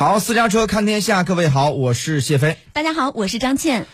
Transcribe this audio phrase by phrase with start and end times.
[0.00, 2.56] 好，私家车看天下，各位好，我是谢飞。
[2.72, 3.86] 大家好，我是张倩。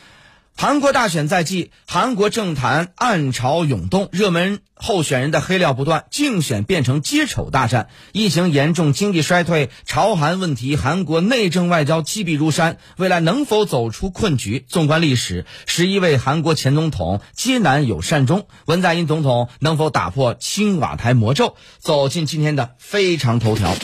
[0.57, 7.89] 韩国大选在即，韩国政坛暗潮涌动，热门候选人的黑料不断，竞选变成接丑大战。
[8.13, 14.65] 疫情严重，经济衰退，朝韩问题，韩国内政外交积弊如山，未来能否走出困局？
[14.69, 21.57] 纵观历史，十一位韩国前总统皆难有善终，文在寅总统能否打破青瓦台魔咒？
[21.81, 23.75] 走进今天的非常头条。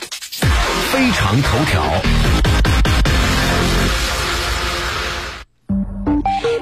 [0.93, 1.83] 非常头条。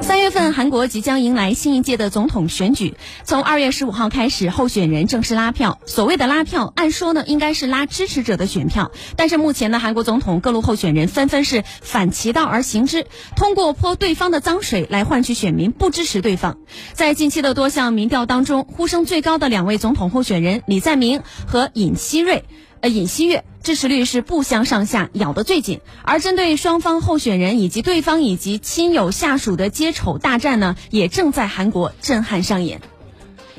[0.01, 2.95] 三月份，韩国即将迎来新一届的总统选举。
[3.25, 5.81] 从二月十五号开始，候选人正式拉票。
[5.85, 8.93] 所谓的拉票，按说呢，应该是拉支持者的选票。
[9.17, 16.59] 但是目前呢，韩国总统各路候选人纷纷是反其道而行之，通过泼对方的脏水来换取选民不支持对方。
[16.93, 22.45] 在近期的多项民调当中，呼声最高的两位总统候选人李在明和尹锡瑞。
[22.81, 25.81] 呃，尹锡悦支持率是不相上下，咬得最紧。
[26.03, 32.81] 而针对双方候选人以及对方以及亲友下属的接丑大战呢，也正在韩国震撼上演。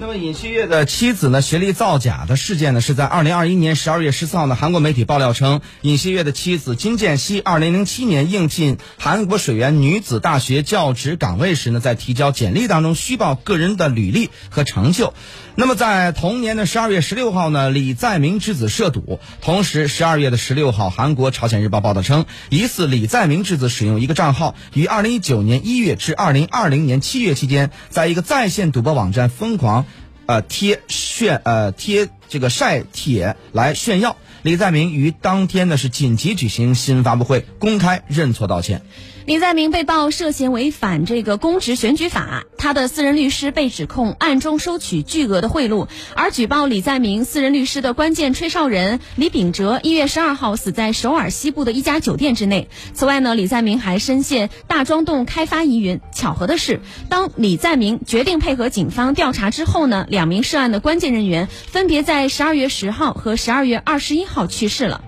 [0.02, 1.44] 那么尹锡悦的妻子呢？
[1.44, 15.14] 学历造假的事件呢，是在二零二一年十二月十四号呢，韩国媒体爆料称，尹锡悦的妻子金建熙二零零七年应聘韩国水源女子大学教职岗位时呢，在提交简历当中虚报个人的履历和成就。
[15.54, 19.20] 那么在同年的十二月十六号呢，李在明之子涉赌。
[19.40, 29.86] 同时，十二月的十六号，韩国朝鲜日报报道称，疑似李在明之子使用一个账号，于二零一九年一月至二零二零年七月期间，在一个在线赌博网站疯狂。
[30.32, 34.16] 呃，贴炫呃贴这个晒帖来炫耀。
[34.44, 38.82] 李在明于当天呢是紧急举行新闻发布会，公开认错道歉。
[39.28, 45.88] 李在明被曝涉嫌违反这个公职选举法，他的私人律师被指控暗中收取巨额的贿赂。
[46.16, 52.68] 而举报李在明私人律师的关键吹哨人李秉哲，一月十二号死在首尔西部的一家酒店之内。
[52.94, 56.02] 此外呢，李在明还深陷大庄洞开发疑云。
[56.12, 65.04] 巧合的是，当李在明决定配合警方调查之后呢，两名涉案的关键人员分别在十二月十号和十二月二十一号去世了。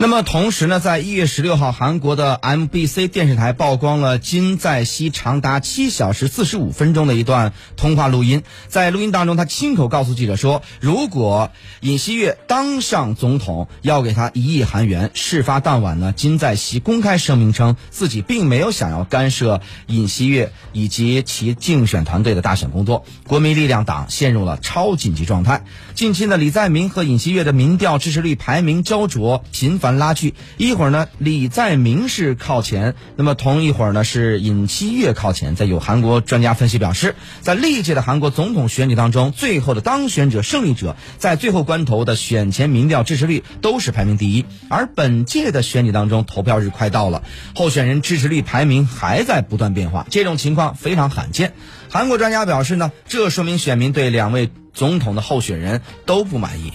[0.00, 8.44] 那么同时呢，在一月十六号，韩国的 MBC 电视台曝光了金在熙长达七小时四十五分钟的一段通话录音。
[8.68, 11.50] 在录音当中，他亲口告诉记者说：“如果
[11.80, 23.04] 尹锡悦当上总统，要给他一亿韩元。”事发当晚呢，金在熙公开声明称自己并没有想要干涉尹锡悦以及其竞选团队的大选工作。
[23.26, 25.64] 国民力量党陷入了超紧急状态。
[25.96, 29.87] 近期呢，李在明和尹锡悦的民调支持率排名焦灼，频繁。
[29.96, 35.54] 拉锯，一会儿呢，李在明是靠前，那么同一会儿呢是尹锡悦靠前。
[35.54, 44.44] 在有韩国专家分析表示，在历届的韩国总统选举当中，最后的当选者、胜利者在最后关头的选前民调支持率都是排名第一。
[44.68, 47.22] 而本届的选举当中，投票日快到了，
[47.54, 51.54] 候选人支持率排名还在不断变化，这种情况非常罕见。
[51.90, 56.72] 韩国专家表示呢，这说明选民对两位总统的候选人都不满意。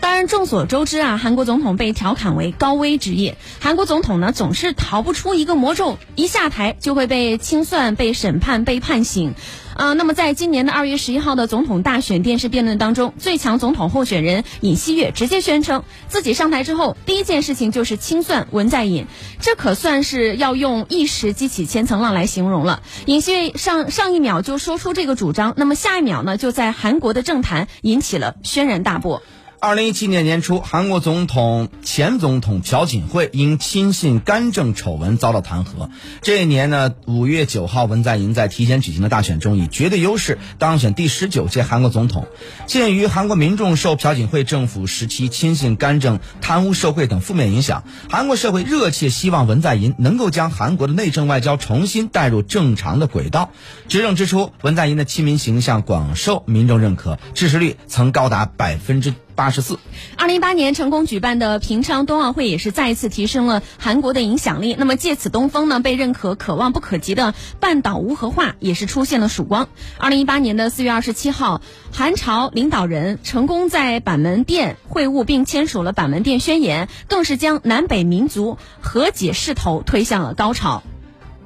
[0.00, 3.36] 当然，众所周知啊，韩国总统被调侃为高危职业。
[3.60, 9.34] 韩国总统呢，总是逃不出一个魔咒，一下台就会被清算、被审判、被判刑。
[9.76, 19.06] 啊，那么在今年的二月十一号的总统大选电视辩论当中，最强总统候选人尹锡悦直接宣称，自己上台之后第一件事情就是清算文在寅，
[19.40, 22.82] 这可算是要用一石激起千层浪来形容了。
[23.06, 29.22] 尹锡悦上上一秒就说出这个主张，那么下一秒呢，就在韩国的政坛引起了轩然大波。
[29.62, 35.90] 二零一七年年初，韩国总统前总统朴槿惠因亲信干政丑闻遭到弹劾。
[36.22, 42.26] 这一年呢，五月九号，文在寅在提前举行的大选中以绝对优势当选第十九届韩国总统。
[42.66, 53.50] 鉴于韩国民众受朴槿惠政府时期亲信干政、贪污受贿等负面影响，韩国社会热切希望文在寅能够将韩国的内政外交重新带入正常的轨道。
[53.88, 59.12] 执政之初，文在寅的亲民形象广受民众认可，支持率曾高达百分之。
[59.40, 59.78] 八十四。
[60.16, 64.76] 二零一八年成功举办的平昌冬奥会也是再一次提升了韩国的影响力。
[64.78, 69.68] 那么借此东风呢被认可可望不可及的半岛无核化也是出现了曙光。
[69.96, 80.82] 二零一八年的四月二十七号，韩朝领导人成功在板门店会晤并签署了板门店宣言，更是将南北民族和解势头推向了高潮。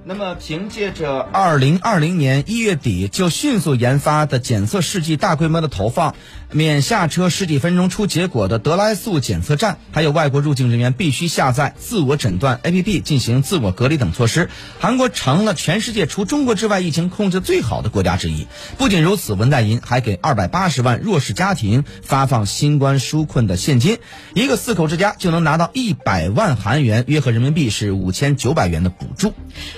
[0.07, 6.15] 那么，凭借着二零二零年一月底就迅速研发的检测试剂大规模的投放，
[6.53, 18.47] 免下车十几分钟出结果的得来速检测站，还有外国入境人员必须下载自我诊断 APP 进行自我隔离等措施，韩国成了全世界除中国之外疫情控制最好的国家之一。
[18.77, 23.97] 不仅如此，文在寅还给二百八十万弱势家庭发放新冠纾困的现金，
[24.35, 29.33] 一个四口之家就能拿到一百万韩元，约合人民币是五千九百元的补助。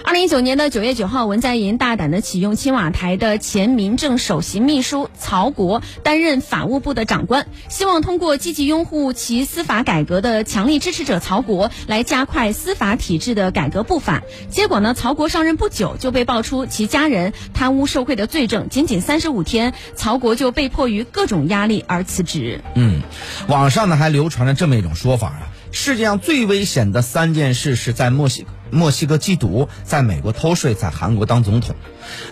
[0.04, 14.22] 二零一九年的九月九号，文在寅大胆的启用青瓦台的前民政首席秘书曹国担任法务部的长官，希望通过积极拥护其司法改革的强力支持者曹国来加快司法体制的改革步伐。
[14.48, 22.62] 结果呢，曹国上任不久就被爆出其家人贪污受贿的罪证，仅仅三十五天，曹国就被迫于各种压力而辞职。
[22.74, 23.02] 嗯，
[23.48, 31.76] 网上呢还流传着这么一种说法啊，世界上最危险的三件事是在墨西墨西哥缉毒，在美国偷税，在韩国当总统。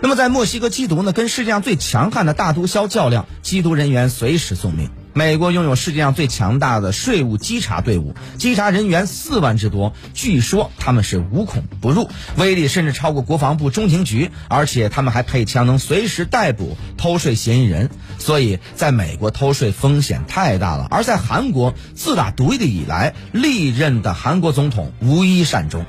[0.01, 4.89] 那么在墨西哥缉毒呢，跟世界上最强悍的大毒枭较量，缉毒人员随时送命。
[5.17, 17.89] 美国拥有世界上最强大的税务稽查队伍，稽查人员四万之多，据说他们是无孔不入，威力甚至超过国防部中情局，而且他们还配枪，能随时逮捕偷税嫌疑人。
[18.19, 25.85] 所以，在美国偷税风险太大了，而在韩国，自打独立以来，历任的韩国总统无一善终。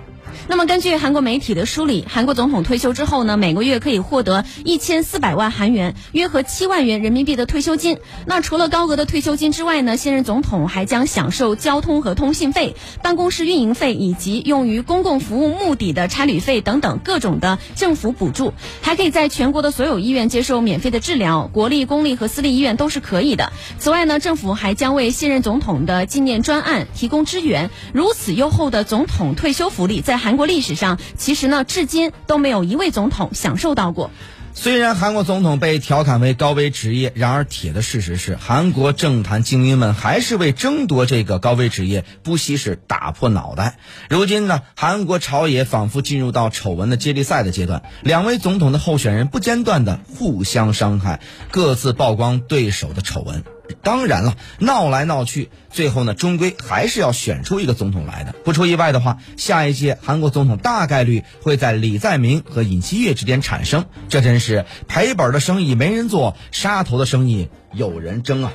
[0.49, 7.99] 那么，根据韩国媒体的梳理，韩国总统退休之后呢，每个月可以获得一千四百万韩元，约合七万元人民币的退休金。
[8.27, 23.53] 那除了高额的退休金之外呢，现任总统还将享受交通和通信费、办公室运营费以及用于公共服务目的的差旅费等等各种的政府补助，还可以在全国的所有医院接受免费的治疗，国立、公立和私立医院都是可以的。
[23.79, 27.69] 此外呢，政府还将为现任总统的纪念专案提供支援。
[27.93, 34.11] 如此优厚的总统退休福利，在韩国历史上，其实呢，至今都没有一位总统享受到过。
[34.59, 43.77] 虽然韩国总统被调侃为高危职业，然而铁的事实是，韩国政坛精英们还是为争夺这个高危职业不惜是打破脑袋。
[44.09, 53.45] 如今呢，韩国朝野仿佛进入到丑闻的接力赛的阶段，两位总统的候选人不间断的互相伤害，各自曝光对手的丑闻。
[53.83, 58.35] 当然了，闹来闹去，最后呢，终归还是要选出一个总统来的。
[58.45, 63.87] 不出意外的话，下一届韩国总统大概率会在李在明和尹锡悦之间产生。
[64.09, 68.53] 这真是赔本的生意没人做，杀头的生意有人争啊！